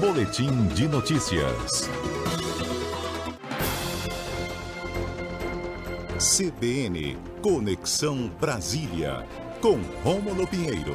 [0.00, 1.88] Boletim de notícias.
[6.18, 9.26] CBN Conexão Brasília
[9.62, 10.94] com Rômulo Pinheiro.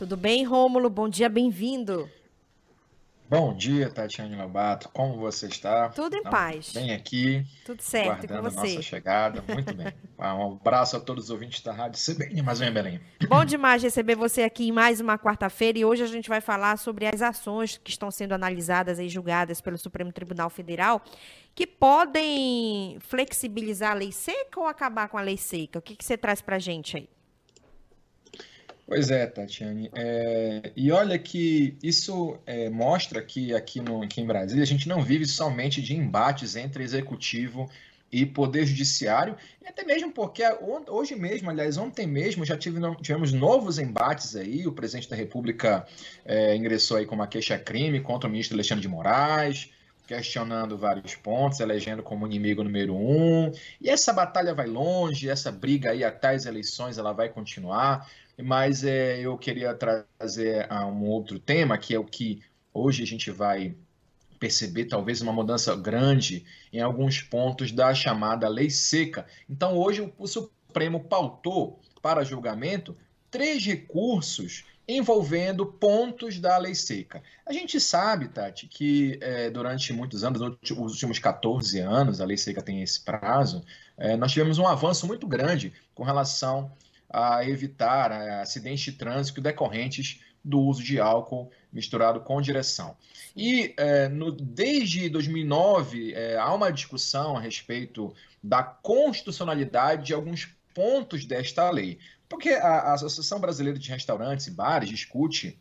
[0.00, 0.90] Tudo bem, Rômulo?
[0.90, 2.08] Bom dia, bem-vindo.
[3.28, 4.88] Bom dia, Tatiane Lobato.
[4.88, 5.90] Como você está?
[5.90, 6.72] Tudo em paz.
[6.72, 7.44] Bem aqui.
[7.62, 8.56] Tudo certo, com você.
[8.56, 9.44] nossa chegada.
[9.46, 9.92] Muito bem.
[10.18, 13.00] Um abraço a todos os ouvintes da Rádio CBN, mais um Belém.
[13.28, 16.76] Bom demais receber você aqui em mais uma quarta-feira e hoje a gente vai falar
[16.76, 21.00] sobre as ações que estão sendo analisadas e julgadas pelo Supremo Tribunal Federal
[21.54, 25.78] que podem flexibilizar a lei seca ou acabar com a lei seca.
[25.78, 27.08] O que, que você traz para a gente aí?
[28.88, 29.90] Pois é, Tatiane.
[29.94, 34.88] É, e olha que isso é, mostra que aqui, no, aqui em Brasília a gente
[34.88, 37.68] não vive somente de embates entre executivo
[38.10, 40.42] e poder judiciário, e até mesmo porque
[40.86, 45.86] hoje mesmo, aliás, ontem mesmo, já tive, tivemos novos embates aí, o presidente da República
[46.24, 49.70] é, ingressou aí com uma queixa-crime contra o ministro Alexandre de Moraes,
[50.08, 55.90] questionando vários pontos, elegendo como inimigo número um, e essa batalha vai longe, essa briga
[55.90, 58.10] aí até as eleições, ela vai continuar,
[58.42, 62.42] mas é, eu queria trazer ah, um outro tema, que é o que
[62.72, 63.76] hoje a gente vai
[64.40, 69.26] perceber talvez uma mudança grande em alguns pontos da chamada lei seca.
[69.50, 72.96] Então, hoje o Supremo pautou para julgamento
[73.30, 77.22] três recursos envolvendo pontos da lei seca.
[77.44, 82.38] A gente sabe, Tati, que é, durante muitos anos, os últimos 14 anos, a lei
[82.38, 83.62] seca tem esse prazo,
[83.98, 86.72] é, nós tivemos um avanço muito grande com relação
[87.10, 92.96] a evitar é, acidentes de trânsito decorrentes do uso de álcool misturado com direção.
[93.36, 100.48] E é, no, desde 2009 é, há uma discussão a respeito da constitucionalidade de alguns
[100.78, 101.98] pontos desta lei,
[102.28, 105.58] porque a, a Associação Brasileira de Restaurantes e Bares discute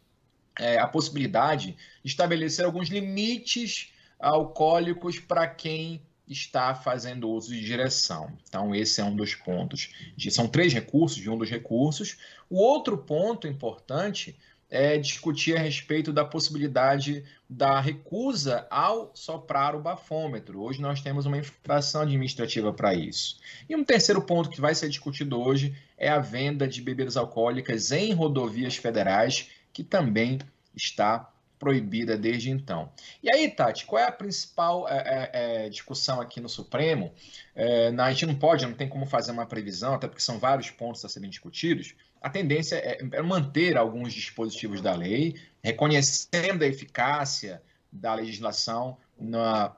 [0.59, 1.71] é, a possibilidade
[2.03, 8.31] de estabelecer alguns limites alcoólicos para quem está fazendo uso de direção.
[8.47, 9.89] Então, esse é um dos pontos.
[10.29, 12.17] São três recursos de um dos recursos.
[12.47, 14.37] O outro ponto importante
[14.69, 20.61] é discutir a respeito da possibilidade da recusa ao soprar o bafômetro.
[20.61, 23.39] Hoje nós temos uma infração administrativa para isso.
[23.69, 27.91] E um terceiro ponto que vai ser discutido hoje é a venda de bebidas alcoólicas
[27.91, 30.39] em rodovias federais, que também
[30.75, 32.91] está proibida desde então.
[33.21, 37.11] E aí, Tati, qual é a principal é, é, é discussão aqui no Supremo?
[37.55, 40.69] É, a gente não pode, não tem como fazer uma previsão, até porque são vários
[40.69, 41.95] pontos a serem discutidos.
[42.21, 47.61] A tendência é, é manter alguns dispositivos da lei, reconhecendo a eficácia
[47.91, 49.75] da legislação na,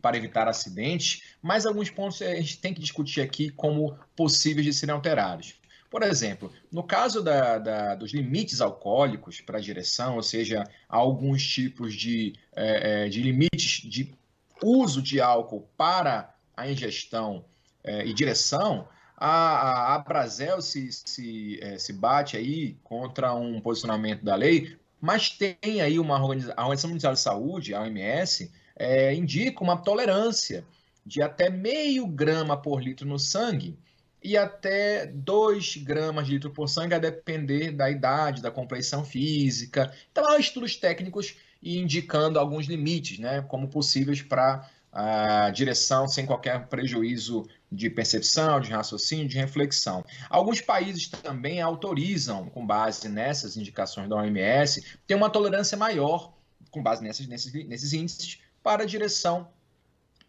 [0.00, 4.72] para evitar acidentes, mas alguns pontos a gente tem que discutir aqui como possíveis de
[4.72, 5.54] serem alterados.
[5.90, 11.94] Por exemplo, no caso da, da, dos limites alcoólicos para direção, ou seja, alguns tipos
[11.94, 14.12] de, é, é, de limites de
[14.60, 17.44] uso de álcool para a ingestão
[17.82, 24.24] é, e direção, a, a, Brasel se, se, é, se bate aí contra um posicionamento
[24.24, 29.14] da lei, mas tem aí uma organização, a Organização Mundial de Saúde, a OMS, é,
[29.14, 30.64] indica uma tolerância
[31.04, 33.76] de até meio grama por litro no sangue
[34.22, 39.92] e até 2 gramas de litro por sangue, a depender da idade, da compleição física.
[40.10, 46.68] Então, há estudos técnicos indicando alguns limites, né, como possíveis para a direção sem qualquer
[46.68, 50.04] prejuízo de percepção, de raciocínio, de reflexão.
[50.30, 56.32] Alguns países também autorizam, com base nessas indicações da OMS, ter uma tolerância maior,
[56.70, 59.48] com base nessas, nesses, nesses índices, para direção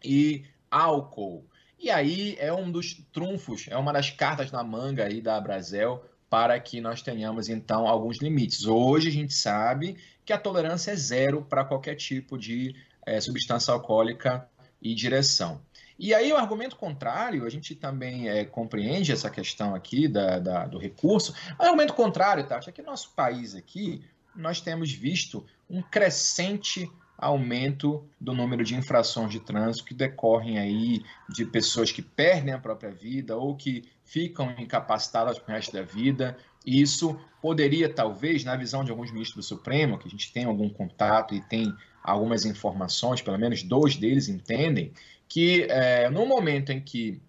[0.04, 1.46] e álcool.
[1.78, 6.04] E aí é um dos trunfos, é uma das cartas na manga aí da Brasel
[6.28, 8.66] para que nós tenhamos então alguns limites.
[8.66, 12.74] Hoje a gente sabe que a tolerância é zero para qualquer tipo de
[13.06, 14.48] é, substância alcoólica
[14.80, 15.60] e direção.
[15.98, 20.66] E aí o argumento contrário, a gente também é, compreende essa questão aqui da, da,
[20.66, 21.34] do recurso.
[21.58, 24.04] O argumento contrário, Tati, é que no nosso país aqui
[24.34, 31.02] nós temos visto um crescente aumento do número de infrações de trânsito que decorrem aí
[31.30, 35.82] de pessoas que perdem a própria vida ou que ficam incapacitadas para o resto da
[35.82, 36.36] vida.
[36.64, 40.44] E isso poderia, talvez, na visão de alguns ministros do Supremo, que a gente tem
[40.44, 41.74] algum contato e tem
[42.06, 44.92] algumas informações, pelo menos dois deles entendem,
[45.28, 47.20] que é, no momento em que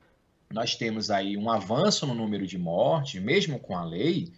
[0.50, 4.32] nós temos aí um avanço no número de mortes, mesmo com a lei,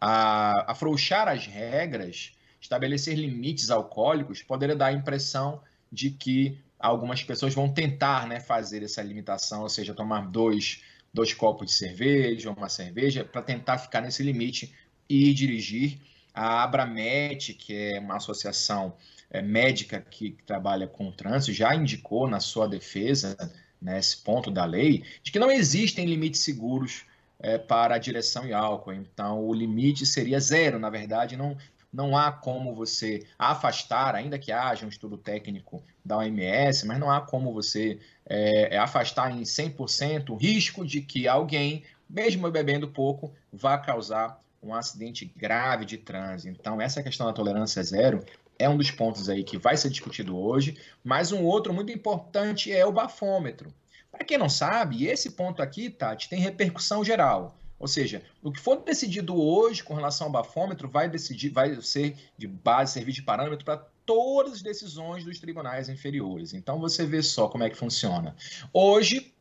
[0.00, 5.60] a, afrouxar as regras estabelecer limites alcoólicos poderia dar a impressão
[5.90, 11.34] de que algumas pessoas vão tentar né, fazer essa limitação, ou seja, tomar dois, dois
[11.34, 14.74] copos de cerveja uma cerveja para tentar ficar nesse limite
[15.08, 16.00] e dirigir.
[16.34, 18.96] A Abramet, que é uma associação
[19.40, 23.36] médica que, trabalha com trânsito, já indicou na sua defesa,
[23.80, 27.04] nesse né, ponto da lei, de que não existem limites seguros
[27.40, 28.92] é, para a direção e álcool.
[28.92, 30.78] Então, o limite seria zero.
[30.78, 31.56] Na verdade, não,
[31.92, 37.10] não há como você afastar, ainda que haja um estudo técnico da OMS, mas não
[37.10, 43.32] há como você é, afastar em 100% o risco de que alguém, mesmo bebendo pouco,
[43.52, 46.56] vá causar um acidente grave de trânsito.
[46.60, 48.24] Então, essa questão da tolerância zero
[48.62, 52.72] é um dos pontos aí que vai ser discutido hoje, mas um outro muito importante
[52.72, 53.74] é o bafômetro.
[54.10, 57.58] Para quem não sabe, esse ponto aqui, Tati, tem repercussão geral.
[57.78, 62.16] Ou seja, o que for decidido hoje com relação ao bafômetro vai decidir, vai ser
[62.38, 66.54] de base, servir de parâmetro para todas as decisões dos tribunais inferiores.
[66.54, 68.36] Então você vê só como é que funciona.
[68.72, 69.34] Hoje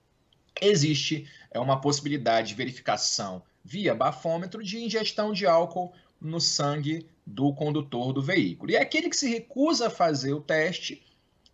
[0.59, 7.53] existe é, uma possibilidade de verificação via bafômetro de ingestão de álcool no sangue do
[7.53, 8.71] condutor do veículo.
[8.71, 11.03] E aquele que se recusa a fazer o teste,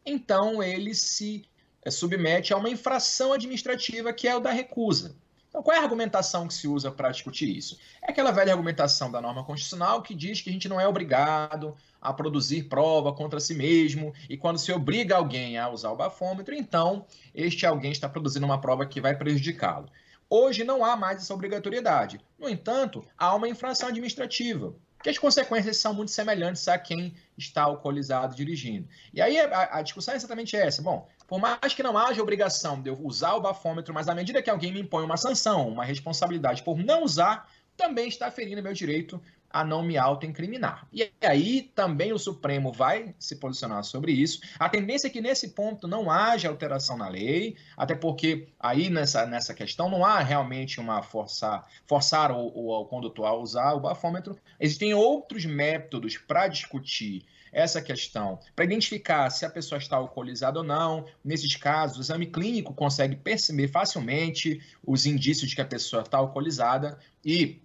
[0.06, 1.45] então ele se
[1.83, 5.15] é, submete a uma infração administrativa que é o da recusa.
[5.50, 7.79] Então, qual é a argumentação que se usa para discutir isso?
[8.01, 11.75] É aquela velha argumentação da norma constitucional que diz que a gente não é obrigado
[12.01, 16.53] a produzir prova contra si mesmo, e quando se obriga alguém a usar o bafômetro,
[16.53, 19.89] então este alguém está produzindo uma prova que vai prejudicá-lo.
[20.30, 22.19] Hoje não há mais essa obrigatoriedade.
[22.38, 27.63] No entanto, há uma infração administrativa que as consequências são muito semelhantes a quem está
[27.63, 28.88] alcoolizado dirigindo.
[29.13, 30.81] E aí a, a, discussão é exatamente essa.
[30.81, 34.41] Bom, por mais que não haja obrigação de eu usar o bafômetro, mas à medida
[34.41, 38.73] que alguém me impõe uma sanção, uma responsabilidade por não usar, também está ferindo meu
[38.73, 40.88] direito a não me autoincriminar.
[40.91, 44.41] E aí também o Supremo vai se posicionar sobre isso.
[44.59, 49.25] A tendência é que nesse ponto não haja alteração na lei, até porque aí nessa,
[49.25, 53.79] nessa questão não há realmente uma forçar, forçar o, o, o condutor a usar o
[53.79, 54.38] bafômetro.
[54.59, 60.65] Existem outros métodos para discutir essa questão, para identificar se a pessoa está alcoolizada ou
[60.65, 61.05] não.
[61.23, 66.17] Nesses casos, o exame clínico consegue perceber facilmente os indícios de que a pessoa está
[66.17, 67.61] alcoolizada e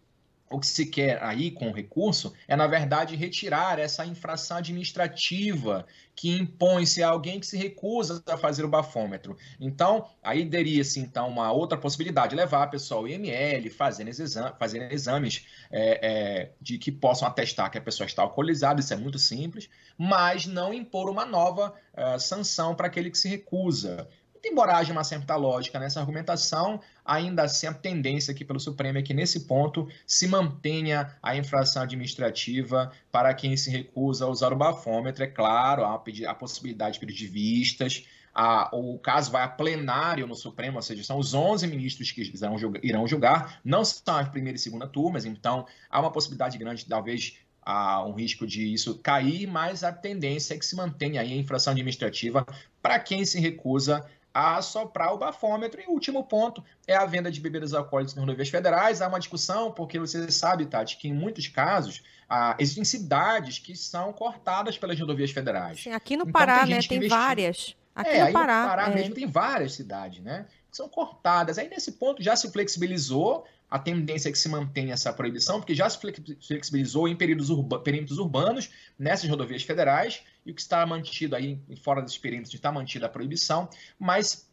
[0.53, 5.87] o que se quer aí com o recurso é, na verdade, retirar essa infração administrativa
[6.15, 9.37] que impõe-se a alguém que se recusa a fazer o bafômetro.
[9.59, 14.93] Então, aí teria-se, então, uma outra possibilidade, levar a pessoa ao IML, fazendo, exame, fazendo
[14.93, 19.19] exames é, é, de que possam atestar que a pessoa está alcoolizada, isso é muito
[19.19, 24.09] simples, mas não impor uma nova uh, sanção para aquele que se recusa
[24.44, 29.03] embora haja uma certa lógica nessa argumentação, ainda assim a tendência aqui pelo Supremo é
[29.03, 34.56] que nesse ponto se mantenha a infração administrativa para quem se recusa a usar o
[34.56, 35.23] bafômetro.
[35.23, 38.05] É claro, há a possibilidade de pedir de vistas,
[38.35, 42.23] a, o caso vai a plenário no Supremo, ou seja, são os 11 ministros que
[42.23, 43.61] irão julgar, irão julgar.
[43.65, 48.12] Não são as primeira e segunda turmas, então há uma possibilidade grande, talvez, há um
[48.12, 52.47] risco de isso cair, mas a tendência é que se mantenha aí a infração administrativa
[52.81, 55.81] para quem se recusa a soprar o bafômetro.
[55.81, 59.02] E o último ponto é a venda de bebidas alcoólicas nas rodovias federais.
[59.02, 63.76] Há uma discussão, porque você sabe, Tati, que em muitos casos ah, existem cidades que
[63.76, 65.87] são cortadas pelas rodovias federais.
[65.93, 66.81] Aqui no então, Pará, tem né?
[66.82, 67.76] Tem várias.
[67.94, 68.62] Aqui é, no Pará.
[68.62, 68.94] No Pará é.
[68.94, 70.47] mesmo tem várias cidades, né?
[70.71, 71.59] Que são cortadas.
[71.59, 75.75] Aí, nesse ponto, já se flexibilizou a tendência é que se mantenha essa proibição, porque
[75.75, 75.99] já se
[76.47, 78.69] flexibilizou em períodos urba, perímetros urbanos,
[78.99, 83.08] nessas rodovias federais, e o que está mantido aí, fora desses perímetros, está mantida a
[83.08, 84.46] proibição, mas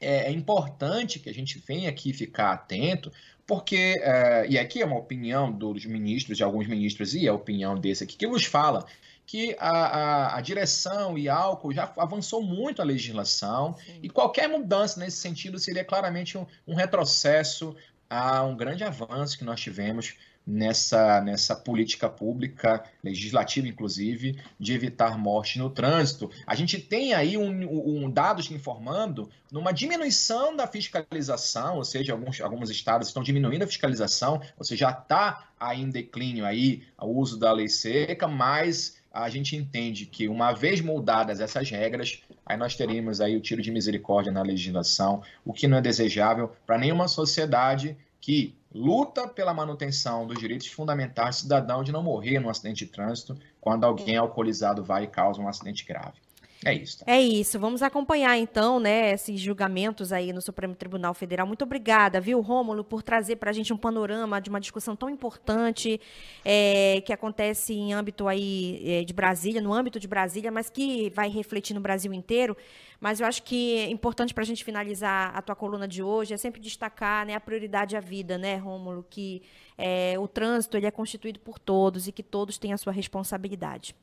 [0.00, 3.12] é, é, importante que a gente venha aqui ficar atento,
[3.46, 7.78] porque, é, e aqui é uma opinião dos ministros, de alguns ministros, e a opinião
[7.78, 8.84] desse aqui, que nos fala
[9.28, 14.00] que a, a, a, direção e álcool já avançou muito a legislação Sim.
[14.02, 17.76] e qualquer mudança nesse sentido seria claramente um, um retrocesso
[18.08, 20.14] a um grande avanço que nós tivemos
[20.46, 26.30] nessa, nessa política pública, legislativa inclusive, de evitar morte no trânsito.
[26.46, 32.40] A gente tem aí um, um dados informando numa diminuição da fiscalização, ou seja, alguns,
[32.40, 37.08] alguns estados estão diminuindo a fiscalização, ou seja, já está aí em declínio aí o
[37.08, 42.56] uso da lei seca, mas a gente entende que uma vez moldadas essas regras, aí
[42.56, 46.78] nós teríamos aí o tiro de misericórdia na legislação, o que não é desejável para
[46.78, 52.48] nenhuma sociedade que luta pela manutenção dos direitos fundamentais do cidadão de não morrer num
[52.48, 56.20] acidente de trânsito quando alguém alcoolizado vai e causa um acidente grave.
[56.68, 57.04] É isso.
[57.06, 57.58] É isso.
[57.58, 61.46] Vamos acompanhar então, né, esses julgamentos aí no Supremo Tribunal Federal.
[61.46, 65.08] Muito obrigada, viu, Rômulo, por trazer para a gente um panorama de uma discussão tão
[65.08, 66.00] importante
[66.44, 71.10] é, que acontece em âmbito aí é, de Brasília, no âmbito de Brasília, mas que
[71.10, 72.56] vai refletir no Brasil inteiro.
[73.00, 76.34] Mas eu acho que é importante para a gente finalizar a tua coluna de hoje
[76.34, 79.42] é sempre destacar, né, a prioridade à vida, né, Rômulo, que
[79.76, 83.94] é, o trânsito ele é constituído por todos e que todos têm a sua responsabilidade.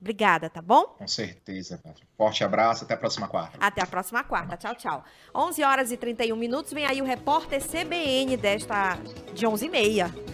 [0.00, 0.84] Obrigada, tá bom?
[0.84, 1.80] Com certeza.
[2.16, 3.58] Forte abraço, até a próxima quarta.
[3.60, 4.56] Até a próxima quarta.
[4.56, 5.04] Tchau, tchau.
[5.34, 8.96] 11 horas e 31 minutos, vem aí o repórter CBN desta
[9.34, 10.28] de 11h30.